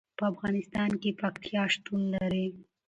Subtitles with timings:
[0.17, 2.47] په افغانستان کې پکتیا شتون لري.